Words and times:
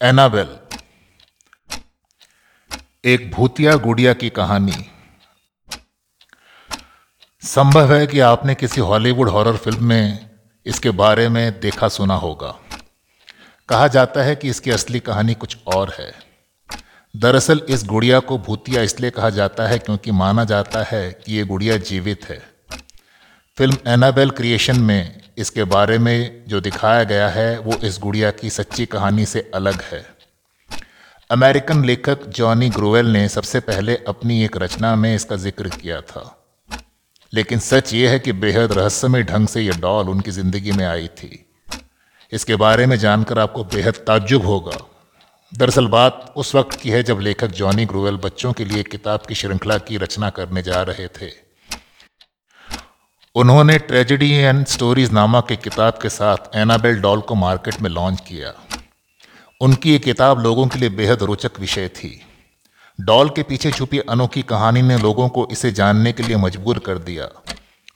Annabelle, 0.00 0.48
एक 3.04 3.30
भूतिया 3.30 3.74
गुड़िया 3.76 4.12
की 4.12 4.28
कहानी। 4.30 4.72
संभव 7.42 7.94
है 7.94 8.06
कि 8.06 8.20
आपने 8.20 8.54
किसी 8.54 8.80
हॉलीवुड 8.80 9.28
हॉरर 9.28 9.56
फ़िल्म 9.56 9.84
में 9.84 10.30
इसके 10.66 10.90
बारे 10.90 11.28
में 11.28 11.60
देखा 11.60 11.88
सुना 11.88 12.14
होगा। 12.14 12.54
कहा 13.68 13.88
जाता 13.88 14.22
है 14.22 14.36
कि 14.36 14.48
इसकी 14.48 14.70
असली 14.70 15.00
कहानी 15.00 15.34
कुछ 15.34 15.56
और 15.66 15.96
है। 15.98 16.12
दरअसल 17.14 17.62
इस 17.68 17.84
गुड़िया 17.84 18.20
को 18.20 18.38
भूतिया 18.38 18.82
इसलिए 18.82 19.10
कहा 19.10 19.30
जाता 19.30 19.66
है 19.66 19.78
क्योंकि 19.78 20.10
माना 20.12 20.44
जाता 20.44 20.82
है 20.82 21.10
कि 21.12 21.36
ये 21.36 21.44
गुड़िया 21.44 21.76
जीवित 21.76 22.28
है। 22.28 22.42
फ़िल्म 23.58 23.76
एनाबेल 23.86 24.30
क्रिएशन 24.30 24.80
में 24.80 25.23
इसके 25.38 25.64
बारे 25.64 25.98
में 25.98 26.44
जो 26.48 26.60
दिखाया 26.60 27.04
गया 27.04 27.28
है, 27.28 27.58
वो 27.58 27.76
इस 27.76 27.98
गुड़िया 27.98 28.30
की 28.30 28.50
सच्ची 28.50 28.86
कहानी 28.86 29.26
से 29.26 29.50
अलग 29.54 29.82
है। 29.82 30.04
अमेरिकन 31.30 31.84
लेखक 31.84 32.26
जॉनी 32.28 32.68
ग्रोवेल 32.68 33.06
ने 33.06 33.28
सबसे 33.28 33.60
पहले 33.60 33.96
अपनी 34.08 34.44
एक 34.44 34.56
रचना 34.56 34.96
में 34.96 35.14
इसका 35.14 35.36
ज़िक्र 35.36 35.68
किया 35.68 36.00
था। 36.00 36.40
लेकिन 37.32 37.58
सच 37.58 37.94
ये 37.94 38.08
है 38.08 38.18
कि 38.18 38.32
बेहद 38.32 38.72
रहस्यमय 38.72 39.22
ढंग 39.22 39.48
से 39.48 39.60
यह 39.60 39.80
डॉल 39.80 40.08
उनकी 40.08 40.30
ज़िंदगी 40.30 40.72
में 40.72 40.84
आई 40.86 41.06
थी। 41.06 41.46
इसके 42.32 42.56
बारे 42.56 42.86
में 42.86 42.96
जानकर 42.96 43.38
आपको 43.38 43.64
बेहद 43.64 43.94
ताज्जुब 43.94 44.44
होगा। 44.46 44.78
दरअसल 45.52 45.86
बात 45.86 46.34
उस 46.36 46.54
वक्त 46.54 46.80
की 46.80 46.90
है 46.90 47.02
जब 47.02 47.20
लेखक 47.20 47.46
जॉनी 47.46 47.86
ग्रोवेल 47.86 48.16
बच्चों 48.16 48.52
के 48.52 48.64
लिए 48.64 48.82
किताब 48.82 49.22
की 49.28 49.34
श्रृंखला 49.34 49.78
की 49.78 49.96
रचना 49.96 50.30
करने 50.30 50.62
जा 50.62 50.82
रहे 50.82 51.08
थे। 51.08 51.43
उन्होंने 53.36 53.78
ट्रेजिडी 53.78 54.30
एंड 54.30 54.66
स्टोरीज 54.66 55.12
नामक 55.12 55.50
एक 55.52 55.60
किताब 55.60 55.98
के 56.02 56.08
साथ 56.08 56.56
एनाबेल 56.56 57.00
डॉल 57.00 57.20
को 57.20 57.34
मार्केट 57.34 57.80
में 57.82 57.88
लॉन्च 57.90 58.20
किया। 58.20 58.52
उनकी 59.60 59.90
ये 59.92 59.98
किताब 59.98 60.40
लोगों 60.40 60.66
के 60.66 60.78
लिए 60.78 60.88
बेहद 60.88 61.22
रोचक 61.22 61.58
विषय 61.60 61.88
थी। 61.88 62.10
डॉल 62.98 63.28
के 63.28 63.42
पीछे 63.42 63.70
छुपी 63.70 63.98
अनोखी 63.98 64.42
कहानी 64.42 64.82
ने 64.82 64.98
लोगों 64.98 65.28
को 65.28 65.48
इसे 65.52 65.72
जानने 65.72 66.12
के 66.12 66.22
लिए 66.22 66.36
मजबूर 66.36 66.78
कर 66.78 66.98
दिया। 66.98 67.28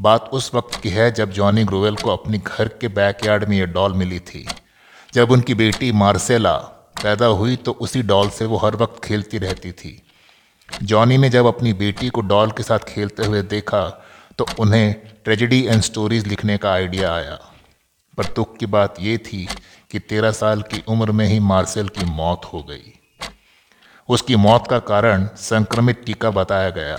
बात 0.00 0.30
उस 0.32 0.50
वक्त 0.54 0.80
की 0.82 0.90
है 0.90 1.10
जब 1.10 1.32
जॉनी 1.32 1.64
ग्रोवेल 1.64 1.96
को 1.96 2.10
अपनी 2.10 2.38
घर 2.38 2.68
के 2.68 2.88
बैकयार्ड 2.88 3.48
में 3.48 3.56
यह 3.58 3.66
डॉल 3.66 3.94
मिली 3.94 4.18
थी। 4.20 4.46
जब 5.12 5.30
उनकी 5.30 5.54
बेटी 5.54 5.92
मार्सेला 5.94 6.56
पैदा 7.02 7.26
हुई 7.26 7.56
तो 7.56 7.72
उसी 7.80 8.02
डॉल 8.04 8.30
से 8.30 8.44
वो 8.44 8.56
हर 8.56 8.76
वक्त 8.76 9.04
खेलती 9.04 9.38
रहती 9.38 9.72
थी। 9.72 10.00
जॉनी 10.82 11.18
ने 11.18 11.30
जब 11.30 11.46
अपनी 11.46 11.72
बेटी 11.74 12.08
को 12.08 12.20
डॉल 12.20 12.50
के 12.50 12.62
साथ 12.62 12.78
खेलते 12.88 13.24
हुए 13.24 13.42
देखा 13.50 13.84
तो 14.38 14.46
उन्हें 14.58 14.94
ट्रेजिडी 15.24 15.66
एंड 15.66 15.82
स्टोरीज 15.82 16.26
लिखने 16.26 16.56
का 16.56 16.72
आइडिया 16.72 17.14
आया। 17.14 17.38
पर 18.18 18.24
दुख 18.24 18.56
की 18.56 18.66
बात 18.66 18.94
यह 19.00 19.16
थी 19.16 19.48
कि 19.90 19.98
तेरह 19.98 20.30
साल 20.30 20.62
की 20.62 20.82
उम्र 20.88 21.12
में 21.12 21.26
ही 21.26 21.38
मार्सेल 21.40 21.88
की 21.88 22.04
मौत 22.04 22.44
हो 22.44 22.62
गई। 22.62 22.92
उसकी 24.08 24.36
मौत 24.36 24.66
का 24.66 24.78
कारण 24.78 25.28
संक्रमित 25.36 26.02
टीका 26.06 26.30
बताया 26.30 26.70
गया। 26.70 26.98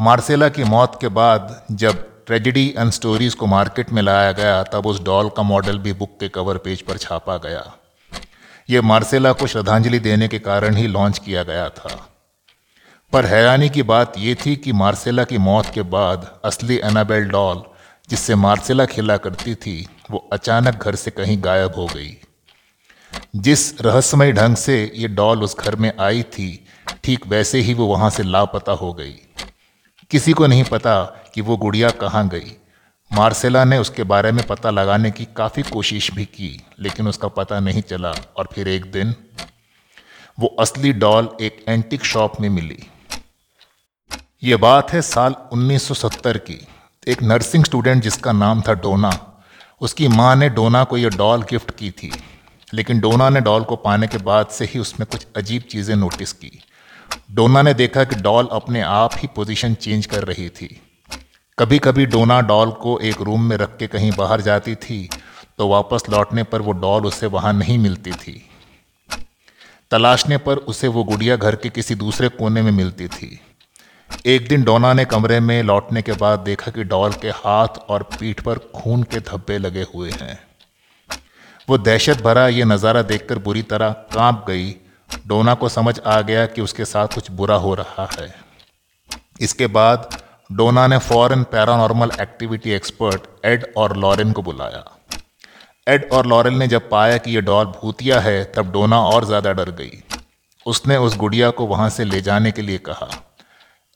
मार्सेला 0.00 0.48
की 0.48 0.64
मौत 0.64 0.98
के 1.00 1.08
बाद 1.08 1.66
जब 1.70 2.24
ट्रेजिडी 2.26 2.74
एंड 2.78 2.90
स्टोरीज 2.90 3.34
को 3.34 3.46
मार्केट 3.46 3.90
में 3.92 4.02
लाया 4.02 4.32
गया, 4.32 4.62
तब 4.62 4.86
उस 4.86 5.02
डॉल 5.02 5.28
का 5.28 5.42
मॉडल 5.42 5.78
भी 5.78 5.92
बुक 5.92 6.16
के 6.20 6.28
कवर 6.28 6.58
पेज 6.58 6.82
पर 6.82 6.96
छापा 6.96 7.36
गया। 7.36 7.72
ये 8.70 8.80
मार्सेला 8.80 9.32
को 9.32 9.46
श्रद्धांजलि 9.46 9.98
देने 9.98 10.28
के 10.28 10.38
कारण 10.38 10.74
ही 10.74 10.86
लॉन्च 10.86 11.18
किया 11.18 11.42
गया 11.42 11.68
था। 11.68 12.09
पर 13.12 13.26
हैरानी 13.26 13.68
की 13.68 13.82
बात 13.82 14.18
यह 14.18 14.36
थी 14.46 14.56
कि 14.56 14.72
मार्सेला 14.72 15.24
की 15.24 15.38
मौत 15.38 15.66
के 15.74 15.82
बाद 15.82 16.26
असली 16.44 16.76
एनाबेल 16.84 17.24
डॉल, 17.24 17.62
जिससे 18.08 18.34
मार्सेला 18.34 18.84
खेला 18.84 19.16
करती 19.16 19.54
थी, 19.54 19.88
वो 20.10 20.28
अचानक 20.32 20.82
घर 20.82 20.94
से 20.94 21.10
कहीं 21.10 21.36
गायब 21.44 21.74
हो 21.74 21.86
गई। 21.86 22.16
जिस 23.36 23.80
रहस्यमय 23.80 24.32
ढंग 24.32 24.56
से 24.56 24.92
ये 24.94 25.08
डॉल 25.08 25.42
उस 25.42 25.56
घर 25.58 25.76
में 25.76 25.92
आई 26.00 26.22
थी, 26.22 26.66
ठीक 27.04 27.26
वैसे 27.26 27.60
ही 27.60 27.74
वो 27.74 27.86
वहाँ 27.86 28.10
से 28.10 28.22
लापता 28.22 28.72
हो 28.72 28.92
गई। 28.92 29.14
किसी 30.10 30.32
को 30.32 30.46
नहीं 30.46 30.64
पता 30.64 31.02
कि 31.34 31.40
वो 31.40 31.56
गुड़िया 31.56 31.90
कहाँ 31.90 32.28
गई। 32.28 32.56
मार्सेला 33.10 33.64
ने 33.64 33.78
उसके 33.78 34.02
बारे 34.04 34.32
में 34.32 34.46
पता 34.46 34.70
लगाने 34.70 35.10
की 35.10 35.24
काफ़ी 35.36 35.62
कोशिश 35.62 36.10
भी 36.10 36.24
की, 36.24 36.62
लेकिन 36.80 37.08
उसका 37.08 37.28
पता 37.28 37.60
नहीं 37.60 37.82
चला 37.82 38.14
और 38.36 38.48
फिर 38.52 38.68
एक 38.68 38.90
दिन 38.92 39.14
वो 40.38 40.56
असली 40.60 40.92
डॉल 40.92 41.28
एक 41.40 41.64
एंटिक 41.68 42.04
शॉप 42.04 42.40
में 42.40 42.48
मिली। 42.48 42.78
ये 44.42 44.56
बात 44.56 44.92
है 44.92 45.00
साल 45.02 45.34
1970 45.52 46.36
की। 46.38 46.54
एक 47.08 47.22
नर्सिंग 47.22 47.64
स्टूडेंट 47.64 48.02
जिसका 48.02 48.32
नाम 48.32 48.60
था 48.60 48.74
डोना, 48.74 49.10
उसकी 49.80 50.06
माँ 50.08 50.34
ने 50.36 50.48
डोना 50.48 50.82
को 50.84 50.96
यह 50.96 51.08
डॉल 51.08 51.42
गिफ्ट 51.42 51.70
की 51.70 51.90
थी। 51.90 52.10
लेकिन 52.74 53.00
डोना 53.00 53.28
ने 53.28 53.40
डॉल 53.40 53.64
को 53.64 53.76
पाने 53.76 54.06
के 54.06 54.18
बाद 54.18 54.46
से 54.46 54.64
ही 54.64 54.78
उसमें 54.78 55.06
कुछ 55.12 55.26
अजीब 55.36 55.62
चीज़ें 55.62 55.94
नोटिस 55.96 56.32
की। 56.32 56.50
डोना 57.30 57.62
ने 57.62 57.74
देखा 57.74 58.04
कि 58.04 58.16
डॉल 58.16 58.48
अपने 58.52 58.80
आप 58.82 59.14
ही 59.16 59.28
पोजीशन 59.34 59.74
चेंज 59.74 60.06
कर 60.06 60.24
रही 60.24 60.48
थी। 60.48 60.80
कभी 61.58 61.78
कभी 61.78 62.06
डोना 62.06 62.40
डॉल 62.40 62.70
को 62.70 62.98
एक 63.00 63.20
रूम 63.20 63.44
में 63.44 63.56
रख 63.56 63.76
के 63.76 63.86
कहीं 63.86 64.12
बाहर 64.12 64.40
जाती 64.40 64.74
थी 64.74 65.08
तो 65.58 65.68
वापस 65.68 66.08
लौटने 66.10 66.42
पर 66.44 66.62
वो 66.62 66.72
डॉल 66.78 67.06
उसे 67.06 67.26
वहाँ 67.26 67.52
नहीं 67.52 67.78
मिलती 67.78 68.12
थी। 68.14 68.42
तलाशने 69.90 70.38
पर 70.38 70.56
उसे 70.56 70.88
वो 70.88 71.04
गुड़िया 71.04 71.36
घर 71.36 71.56
के 71.56 71.68
किसी 71.68 71.94
दूसरे 71.94 72.28
कोने 72.28 72.62
में 72.62 72.72
मिलती 72.72 73.08
थी। 73.08 73.40
एक 74.26 74.48
दिन 74.48 74.62
डोना 74.62 74.92
ने 74.92 75.04
कमरे 75.04 75.40
में 75.40 75.62
लौटने 75.62 76.02
के 76.02 76.12
बाद 76.12 76.38
देखा 76.38 76.70
कि 76.70 76.84
डॉल 76.84 77.12
के 77.12 77.28
हाथ 77.28 77.78
और 77.88 78.02
पीठ 78.02 78.40
पर 78.40 78.58
खून 78.74 79.02
के 79.02 79.20
धब्बे 79.20 79.58
लगे 79.58 79.86
हुए 79.94 80.10
हैं। 80.10 80.38
वो 81.68 81.78
दहशत 81.78 82.22
भरा 82.22 82.46
ये 82.48 82.64
नज़ारा 82.64 83.02
देखकर 83.02 83.38
बुरी 83.38 83.62
तरह 83.62 83.90
काँप 84.14 84.44
गई। 84.48 84.70
डोना 85.26 85.54
को 85.54 85.68
समझ 85.68 85.98
आ 86.00 86.20
गया 86.20 86.46
कि 86.46 86.60
उसके 86.60 86.84
साथ 86.84 87.14
कुछ 87.14 87.30
बुरा 87.30 87.54
हो 87.54 87.74
रहा 87.74 88.08
है। 88.20 88.34
इसके 89.40 89.66
बाद 89.66 90.08
डोना 90.52 90.86
ने 90.86 90.98
फॉरन 90.98 91.42
पैरानॉर्मल 91.42 92.10
एक्टिविटी 92.20 92.70
एक्सपर्ट 92.70 93.22
एड 93.44 93.66
और 93.76 93.96
लॉरेन 93.96 94.32
को 94.32 94.42
बुलाया। 94.42 94.84
एड 95.88 96.08
और 96.12 96.26
लॉरेन 96.26 96.58
ने 96.58 96.66
जब 96.68 96.88
पाया 96.90 97.16
कि 97.16 97.34
यह 97.36 97.40
डॉल 97.40 97.66
भूतिया 97.66 98.20
है, 98.20 98.44
तब 98.44 98.72
डोना 98.72 99.00
और 99.00 99.24
ज़्यादा 99.24 99.52
डर 99.52 99.70
गई। 99.70 100.02
उसने 100.66 100.96
उस 100.96 101.16
गुड़िया 101.16 101.50
को 101.50 101.66
वहाँ 101.66 101.88
से 101.90 102.04
ले 102.04 102.20
जाने 102.20 102.52
के 102.52 102.62
लिए 102.62 102.78
कहा। 102.78 103.08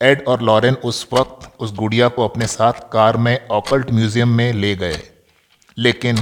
एड 0.04 0.24
और 0.28 0.42
लॉरेन 0.42 0.74
उस 0.74 1.06
वक्त 1.12 1.50
उस 1.60 1.74
गुड़िया 1.74 2.08
को 2.08 2.24
अपने 2.24 2.46
साथ 2.46 2.72
कार 2.92 3.16
में 3.16 3.48
ऑकल्ट 3.48 3.90
म्यूज़ियम 3.90 4.28
में 4.28 4.52
ले 4.52 4.74
गए। 4.76 5.02
लेकिन 5.78 6.16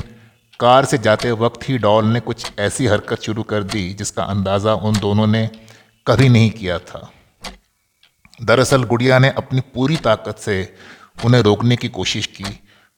कार 0.61 0.85
से 0.85 0.99
जाते 0.99 1.31
वक्त 1.33 1.69
ही 1.69 1.79
डॉल 1.79 2.05
ने 2.05 2.21
कुछ 2.21 2.53
ऐसी 2.59 2.87
हरकत 2.87 3.23
शुरू 3.23 3.43
कर 3.43 3.63
दी 3.63 3.93
जिसका 3.95 4.23
अंदाज़ा 4.23 4.75
उन 4.75 4.99
दोनों 4.99 5.27
ने 5.27 5.49
कभी 6.07 6.29
नहीं 6.29 6.51
किया 6.51 6.79
था। 6.79 7.11
दरअसल 8.43 8.85
गुड़िया 8.85 9.19
ने 9.19 9.29
अपनी 9.29 9.61
पूरी 9.75 9.97
ताकत 9.97 10.39
से 10.39 10.75
उन्हें 11.25 11.43
रोकने 11.43 11.77
की 11.77 11.89
कोशिश 11.89 12.27
की। 12.27 12.45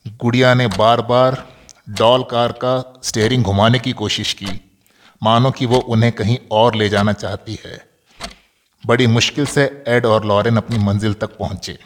गुड़िया 0.07 0.55
ने 0.55 0.67
बार 0.67 1.01
बार 1.03 1.45
डॉल 1.91 2.23
कार 2.23 2.53
का 2.53 3.01
स्टेयरिंग 3.05 3.45
घुमाने 3.45 3.79
की 3.79 3.93
कोशिश 3.93 4.33
की। 4.33 4.61
मानो 5.23 5.51
कि 5.51 5.67
वो 5.67 5.79
उन्हें 5.79 6.13
कहीं 6.13 6.39
और 6.53 6.75
ले 6.75 6.89
जाना 6.89 7.13
चाहती 7.13 7.59
है। 7.65 7.94
बड़ी 8.87 9.07
मुश्किल 9.07 9.47
से 9.47 9.63
एड 9.89 10.07
और 10.07 10.25
लॉरेन 10.25 10.57
अपनी 10.57 10.79
मंजिल 10.79 11.15
तक 11.15 11.37
पहुँचे। 11.39 11.79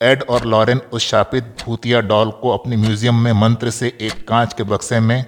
एड 0.00 0.22
और 0.22 0.44
लॉरेन 0.44 0.80
उस 0.92 1.06
शापित 1.06 1.44
भूतिया 1.64 2.00
डॉल 2.00 2.30
को 2.30 2.50
अपने 2.50 2.76
म्यूज़ियम 2.76 3.14
में 3.14 3.32
मंत्र 3.32 3.70
से 3.70 3.88
एक 4.00 4.26
कांच 4.28 4.52
के 4.54 4.62
बक्से 4.62 5.00
में 5.00 5.24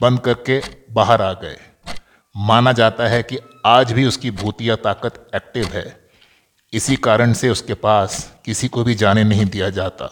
बंद 0.00 0.20
करके 0.20 0.60
बाहर 0.90 1.22
आ 1.22 1.32
गए। 1.32 1.56
माना 2.34 2.72
जाता 2.72 3.08
है 3.08 3.22
कि 3.22 3.38
आज 3.66 3.92
भी 3.92 4.04
उसकी 4.04 4.30
भूतिया 4.30 4.76
ताकत 4.76 5.26
एक्टिव 5.34 5.66
है। 5.66 5.84
इसी 6.72 6.96
कारण 6.96 7.32
से 7.32 7.48
उसके 7.50 7.74
पास 7.74 8.34
किसी 8.44 8.68
को 8.68 8.84
भी 8.84 8.94
जाने 8.94 9.24
नहीं 9.24 9.46
दिया 9.46 9.70
जाता। 9.70 10.10